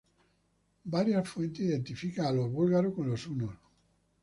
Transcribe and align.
Varias 0.93 1.29
fuentes 1.29 1.63
identifican 1.63 2.25
a 2.25 2.31
los 2.31 2.49
búlgaros 2.51 2.95
con 2.95 3.07
los 3.07 3.27
hunos. 3.27 3.55